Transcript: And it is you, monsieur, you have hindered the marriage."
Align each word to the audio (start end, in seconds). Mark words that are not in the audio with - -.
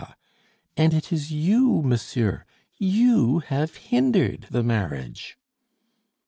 And 0.75 0.95
it 0.95 1.13
is 1.13 1.31
you, 1.31 1.83
monsieur, 1.83 2.43
you 2.79 3.37
have 3.37 3.75
hindered 3.75 4.47
the 4.49 4.63
marriage." 4.63 5.37